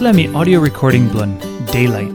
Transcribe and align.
Me 0.00 0.26
audio 0.34 0.58
recording 0.60 1.08
blun 1.08 1.38
Daylight. 1.70 2.10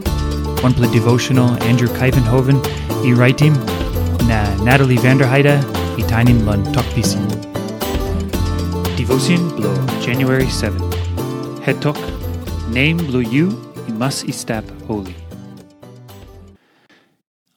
One 0.62 0.74
play 0.74 0.90
devotional 0.92 1.60
Andrew 1.64 1.88
Kuyvenhoven, 1.88 2.60
e 3.04 3.14
writing 3.14 3.54
na 4.28 4.54
Natalie 4.62 4.98
Vanderheide, 4.98 5.58
e 5.98 6.02
tainim 6.02 6.40
blun 6.44 6.62
Tok 6.74 6.84
Pisin. 6.94 7.26
Devotion 8.96 9.48
blo 9.56 9.72
January 10.02 10.48
7. 10.48 10.78
Head 11.62 11.80
talk, 11.80 11.96
name 12.68 12.98
blo 12.98 13.18
you, 13.18 13.48
you 13.88 13.94
must 13.94 14.28
e 14.28 14.32
step 14.32 14.64
holy. 14.86 15.16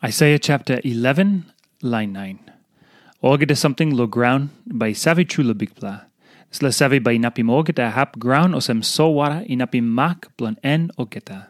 Isaiah 0.04 0.40
chapter 0.40 0.80
11, 0.86 1.52
line 1.82 2.14
9. 2.14 2.40
Orgete 3.22 3.58
something 3.58 3.94
lo 3.94 4.08
ground 4.08 4.50
by 4.66 4.94
savi 4.94 5.28
chula 5.28 5.54
bigpla. 5.54 6.06
Sla 6.54 6.70
savi 6.70 7.02
by 7.02 7.18
napim 7.18 7.50
orgeta 7.50 7.92
hap 7.92 8.20
ground 8.20 8.54
osem 8.54 8.86
so 8.86 9.10
wara 9.12 9.42
inapim 9.50 9.86
mak 9.90 10.30
blon 10.38 10.56
en 10.64 10.92
ogeta. 11.00 11.48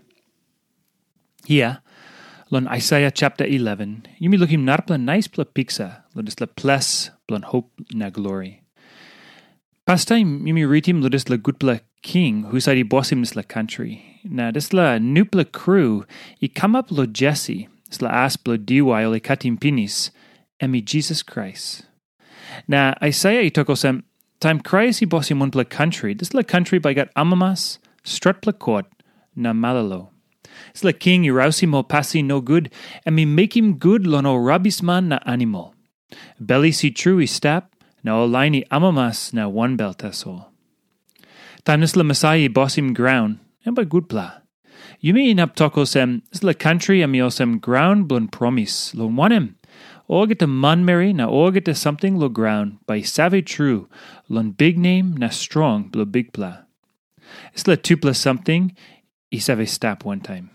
Here, 1.45 1.81
lon 2.49 2.69
Isaiah 2.69 3.11
chapter 3.11 3.43
11, 3.43 4.07
yumi 4.21 4.37
lookim 4.39 4.63
narpla 4.63 4.97
nice 4.97 5.27
pla 5.27 5.43
pixa, 5.43 6.03
lo 6.15 6.23
la 6.39 6.45
ples 6.45 7.11
blon 7.27 7.41
hope 7.41 7.69
na 7.93 8.09
glory. 8.09 8.61
Pastime 9.85 10.39
yumi 10.47 10.63
ritim 10.63 11.01
lo 11.01 11.09
la 11.09 11.35
gutpla 11.35 11.81
king, 12.01 12.43
who 12.43 12.61
said 12.61 12.77
he 12.77 12.83
bossim 12.85 13.25
la 13.35 13.43
country. 13.43 14.21
Na 14.23 14.51
la 14.55 14.99
nupla 14.99 15.51
crew, 15.51 16.05
i 16.41 16.47
come 16.47 16.77
up 16.77 16.89
lo 16.89 17.05
Jesse, 17.05 17.67
sla 17.91 18.09
asplo 18.09 18.57
diwai 18.57 19.03
ole 19.05 19.19
katim 19.19 19.59
pinis, 19.59 20.11
emi 20.61 20.81
Jesus 20.81 21.21
Christ. 21.23 21.87
Na 22.69 22.93
Isaiah 23.03 23.51
itokosem 23.51 23.81
time 23.83 24.12
Christ 24.59 25.01
i 25.01 25.05
bosim 25.05 25.41
un 25.41 25.51
pla 25.51 25.63
country, 25.63 26.13
this 26.13 26.33
la 26.33 26.43
country 26.43 26.77
by 26.77 26.93
got 26.93 27.13
amamas, 27.15 27.77
strut 28.03 28.41
court, 28.59 28.85
na 29.35 29.53
malalo. 29.53 30.09
This 30.73 30.83
la 30.83 30.91
king 30.91 31.23
irausi 31.23 31.65
mo 31.65 31.81
pasi 31.81 32.21
no 32.21 32.41
good, 32.41 32.69
and 33.05 33.15
me 33.15 33.23
make 33.23 33.55
him 33.55 33.77
good 33.77 34.05
lo 34.05 34.19
no 34.19 34.35
rabisman 34.35 35.05
na 35.05 35.19
animal. 35.25 35.73
Belly 36.41 36.73
si 36.73 36.91
true 36.91 37.21
i 37.21 37.25
stap, 37.25 37.73
na 38.03 38.11
olaini 38.17 38.67
amamas 38.67 39.33
na 39.33 39.47
one 39.47 39.77
belt 39.77 40.03
all. 40.27 40.51
Time 41.63 41.79
this 41.79 41.95
la 41.95 42.03
Messiah 42.03 42.49
bosim 42.49 42.93
ground, 42.93 43.39
and 43.65 43.75
by 43.75 43.85
good 43.85 44.09
pla. 44.09 44.41
You 44.99 45.13
mean 45.13 45.39
up 45.39 45.55
tokosem, 45.55 46.21
this 46.31 46.43
la 46.43 46.51
country 46.51 47.01
and 47.01 47.13
me 47.13 47.19
amiosem 47.19 47.61
ground 47.61 48.09
blun 48.09 48.29
promise, 48.29 48.93
lo 48.93 49.07
wanem. 49.07 49.55
Orgete 50.09 50.45
manmeri 50.45 51.15
na 51.15 51.27
orgete 51.27 51.75
something 51.75 52.17
lo 52.17 52.27
ground 52.27 52.77
by 52.85 53.01
save 53.01 53.45
true, 53.45 53.87
lon 54.27 54.51
big 54.51 54.77
name 54.77 55.15
na 55.15 55.29
strong 55.29 55.87
blo 55.87 56.03
big 56.03 56.33
pla. 56.33 56.63
Isla 57.55 57.77
tupla 57.77 58.13
something, 58.13 58.75
i 59.31 59.37
save 59.37 59.69
stap 59.69 60.03
one 60.03 60.19
time. 60.19 60.49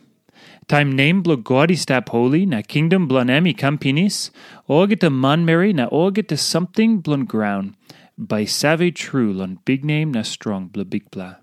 Time 0.69 0.95
name 0.95 1.23
blo 1.23 1.37
godi 1.37 1.77
stap 1.77 2.11
holy 2.11 2.45
na 2.45 2.61
kingdom 2.61 3.09
blonem 3.09 3.49
i 3.49 3.55
campinis, 3.55 4.31
orgete 4.69 5.09
manmeri 5.09 5.75
na 5.75 5.89
orgete 5.89 6.39
something 6.39 7.01
blon 7.01 7.25
ground 7.25 7.75
by 8.19 8.45
save 8.45 8.93
true 8.93 9.33
lon 9.33 9.59
big 9.65 9.83
name 9.83 10.13
na 10.13 10.21
strong 10.21 10.69
blo 10.69 10.85
big 10.85 11.11
pla. 11.11 11.37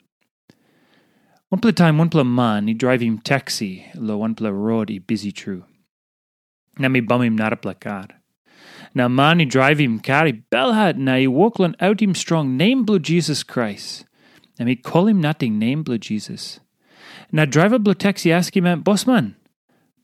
One 1.49 1.59
pla 1.59 1.71
time 1.71 1.97
one 1.97 2.09
pla 2.09 2.23
man 2.23 2.69
i 2.69 2.73
drive 2.73 3.01
him 3.01 3.17
taxi 3.17 3.85
lo 3.95 4.17
one 4.17 4.35
pla 4.35 4.49
road 4.49 4.91
i 4.91 4.99
busy 4.99 5.31
true 5.31 5.63
na 6.77 6.87
mi 6.87 6.99
bum 6.99 7.21
him 7.21 7.35
not 7.35 7.79
car. 7.79 8.07
Na 8.93 9.07
mani 9.07 9.43
i 9.43 9.45
drive 9.45 9.79
him 9.79 9.99
car 9.99 10.25
i 10.25 10.31
belhat 10.31 10.97
na 10.97 11.13
i 11.13 11.27
walk 11.27 11.59
lon 11.59 11.75
out 11.79 12.01
him 12.01 12.15
strong 12.15 12.55
name 12.57 12.83
blue 12.83 12.99
Jesus 12.99 13.43
Christ. 13.43 14.05
Na 14.57 14.65
mi 14.65 14.75
call 14.75 15.07
him 15.07 15.19
nothing 15.19 15.59
name 15.59 15.83
blue 15.83 15.97
Jesus. 15.97 16.59
Na 17.31 17.45
driver 17.45 17.79
blue 17.79 17.93
taxi 17.93 18.31
ask 18.31 18.55
him 18.55 18.81
boss 18.81 19.05
man. 19.05 19.35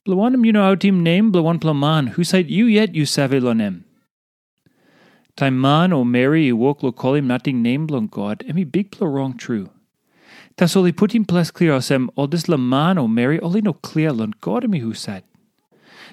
Blue 0.03 0.17
one 0.17 0.33
him 0.33 0.45
you 0.45 0.51
know 0.51 0.63
out 0.63 0.83
him 0.83 1.03
name 1.03 1.31
blue 1.31 1.43
one 1.43 1.57
blue 1.57 1.73
man 1.73 2.07
who 2.07 2.23
said 2.23 2.49
you 2.49 2.65
yet 2.65 2.93
you 2.93 3.05
save 3.05 3.31
lonem. 3.31 3.83
Time 5.37 5.59
man 5.59 5.93
o 5.93 6.03
Mary 6.03 6.49
i 6.49 6.51
walk 6.51 6.83
lo 6.83 6.91
call 6.91 7.15
him 7.15 7.27
nothing 7.27 7.61
name 7.61 7.87
blue 7.87 8.07
God 8.07 8.43
and 8.45 8.55
mi 8.55 8.65
big 8.65 8.91
blue 8.91 9.07
wrong 9.07 9.37
true. 9.37 9.69
Tas 10.57 10.75
oli 10.75 10.91
put 10.91 11.13
him 11.13 11.23
plus 11.23 11.49
clear 11.49 11.71
osem 11.71 12.09
all 12.15 12.27
this 12.27 12.49
la 12.49 12.57
man 12.57 12.97
o 12.97 13.07
Mary 13.07 13.39
only 13.39 13.61
no 13.61 13.73
clear 13.73 14.11
lon 14.11 14.33
God 14.41 14.69
me 14.69 14.79
who 14.79 14.93
said. 14.93 15.23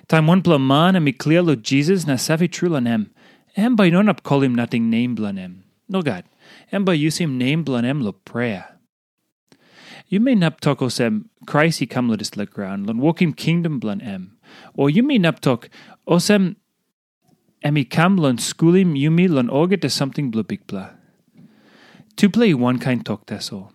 Time 0.09 0.27
one 0.27 0.41
pla 0.41 0.57
man 0.57 0.97
a 0.97 1.01
mi 1.01 1.13
clear 1.13 1.43
lo 1.43 1.55
Jesus 1.55 2.07
na 2.07 2.15
savi 2.15 2.49
trulanem. 2.49 3.11
Em 3.57 3.77
by 3.77 3.91
non 3.91 4.13
call 4.15 4.43
him 4.43 4.55
nothing 4.55 4.89
name 4.89 5.15
blanem. 5.15 5.59
No 5.89 6.01
God. 6.01 6.25
Em 6.73 6.85
by 6.85 6.95
use 6.95 7.19
him 7.19 7.37
name 7.37 7.63
blanem 7.63 8.03
lo 8.03 8.13
prayer. 8.13 8.79
You 10.09 10.21
may 10.21 10.35
not 10.35 10.63
talk 10.63 10.79
osem 10.79 11.27
Christ 11.47 11.81
he 11.81 11.87
come 11.87 12.09
lo 12.09 12.17
dis 12.17 12.37
la 12.37 12.47
ground, 12.47 12.87
lon 12.87 12.99
walk 12.99 13.21
him 13.21 13.35
kingdom 13.35 13.79
blan 13.79 14.01
em. 14.01 14.39
Or 14.75 14.89
you 14.89 15.03
may 15.03 15.19
not 15.19 15.43
talk 15.43 15.69
osem 16.09 16.57
emi 17.63 17.89
kam 17.89 18.17
lon 18.17 18.39
schoolim 18.39 18.99
yumi 18.99 19.29
lon 19.29 19.49
orget 19.49 19.91
something 19.91 20.31
blu 20.31 20.43
big 20.43 20.67
bla. 20.67 20.93
To 22.17 22.31
play 22.31 22.55
one 22.55 22.79
kind 22.79 23.05
talk 23.05 23.31
all. 23.53 23.73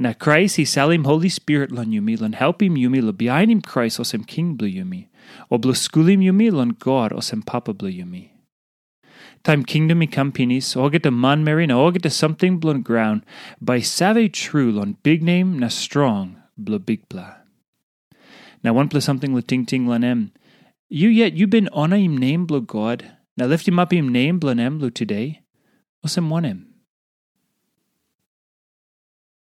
Na 0.00 0.12
Christ 0.12 0.56
he 0.56 0.64
salim 0.64 1.02
Holy 1.02 1.28
Spirit 1.28 1.72
lon 1.72 1.86
yumi 1.86 2.16
help 2.34 2.62
him 2.62 2.76
yumi 2.76 3.02
lo 3.02 3.10
behind 3.10 3.50
him 3.50 3.60
Christ 3.60 3.98
osem 3.98 4.24
king 4.24 4.54
blu 4.54 4.68
yumi. 4.68 5.08
O 5.50 5.58
bluskulim 5.58 6.22
yumi 6.22 6.52
lon 6.52 6.70
God 6.70 7.10
osem 7.10 7.44
papa 7.44 7.74
blu 7.74 7.90
yumi. 7.90 8.30
Time 9.42 9.64
kingdom 9.64 10.02
i 10.02 10.06
campinis, 10.06 10.76
oget 10.76 11.04
a 11.04 11.10
man 11.10 11.44
merin, 11.44 11.70
oget 11.70 12.04
a 12.04 12.10
something 12.10 12.60
blon 12.60 12.82
ground, 12.82 13.24
by 13.60 13.80
save 13.80 14.30
true 14.30 14.70
lon 14.70 14.96
big 15.02 15.20
name 15.20 15.58
na 15.58 15.66
strong 15.66 16.36
blu 16.56 16.78
big 16.78 17.08
bla. 17.08 17.38
Now 18.62 18.74
one 18.74 18.88
plus 18.88 19.04
something 19.04 19.34
la 19.34 19.40
ting 19.40 19.66
ting 19.66 19.88
lan 19.88 20.04
em. 20.04 20.32
You 20.88 21.08
yet 21.08 21.32
you 21.32 21.48
been 21.48 21.68
honor 21.72 21.96
him 21.96 22.16
name 22.16 22.46
blu 22.46 22.60
God, 22.60 23.10
now 23.36 23.46
lift 23.46 23.66
him 23.66 23.80
up 23.80 23.92
him 23.92 24.08
name 24.08 24.38
blan 24.38 24.60
em 24.60 24.78
blu 24.78 24.90
today, 24.90 25.42
osem 26.06 26.28
one 26.28 26.44
em. 26.44 26.67